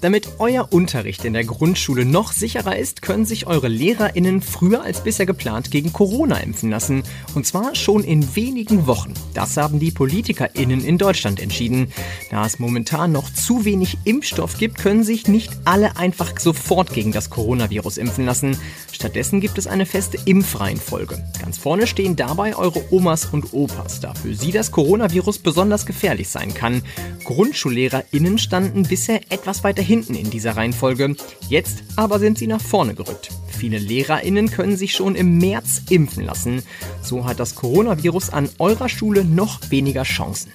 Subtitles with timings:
[0.00, 5.02] Damit euer Unterricht in der Grundschule noch sicherer ist, können sich eure LehrerInnen früher als
[5.02, 7.02] bisher geplant gegen Corona impfen lassen.
[7.34, 9.12] Und zwar schon in wenigen Wochen.
[9.34, 11.92] Das haben die PolitikerInnen in Deutschland entschieden.
[12.30, 17.10] Da es momentan noch zu wenig Impfstoff gibt, können sich nicht alle einfach sofort gegen
[17.10, 18.56] das Coronavirus impfen lassen.
[18.92, 21.24] Stattdessen gibt es eine feste Impfreihenfolge.
[21.40, 26.28] Ganz vorne stehen dabei eure Omas und Opas, da für sie das Coronavirus besonders gefährlich
[26.28, 26.82] sein kann.
[27.24, 31.16] GrundschullehrerInnen standen bisher etwas weiter hinten in dieser Reihenfolge.
[31.48, 33.30] Jetzt aber sind sie nach vorne gerückt.
[33.48, 36.62] Viele LehrerInnen können sich schon im März impfen lassen.
[37.02, 40.52] So hat das Coronavirus an eurer Schule noch weniger Chancen.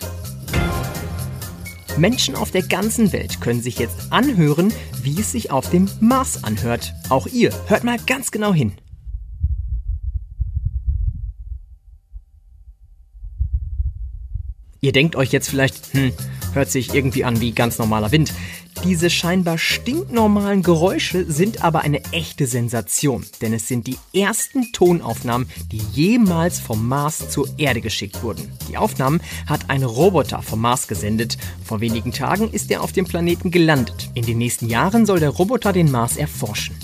[1.97, 6.43] Menschen auf der ganzen Welt können sich jetzt anhören, wie es sich auf dem Mars
[6.43, 6.93] anhört.
[7.09, 8.73] Auch ihr, hört mal ganz genau hin.
[14.79, 16.11] Ihr denkt euch jetzt vielleicht, hm,
[16.53, 18.33] hört sich irgendwie an wie ganz normaler Wind.
[18.83, 25.47] Diese scheinbar stinknormalen Geräusche sind aber eine echte Sensation, denn es sind die ersten Tonaufnahmen,
[25.71, 28.51] die jemals vom Mars zur Erde geschickt wurden.
[28.67, 31.37] Die Aufnahmen hat ein Roboter vom Mars gesendet.
[31.63, 34.09] Vor wenigen Tagen ist er auf dem Planeten gelandet.
[34.15, 36.75] In den nächsten Jahren soll der Roboter den Mars erforschen.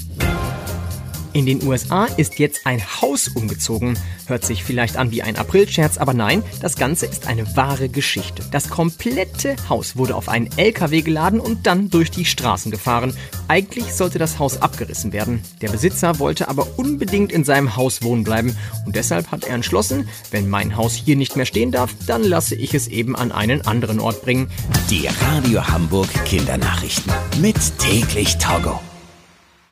[1.32, 3.98] In den USA ist jetzt ein Haus umgezogen.
[4.26, 8.44] Hört sich vielleicht an wie ein Aprilscherz, aber nein, das Ganze ist eine wahre Geschichte.
[8.52, 13.16] Das komplette Haus wurde auf einen LKW geladen und dann durch die Straßen gefahren.
[13.48, 15.42] Eigentlich sollte das Haus abgerissen werden.
[15.62, 18.56] Der Besitzer wollte aber unbedingt in seinem Haus wohnen bleiben
[18.86, 22.56] und deshalb hat er entschlossen, wenn mein Haus hier nicht mehr stehen darf, dann lasse
[22.56, 24.50] ich es eben an einen anderen Ort bringen.
[24.90, 27.12] Die Radio Hamburg Kindernachrichten.
[27.40, 28.80] Mit täglich Togo.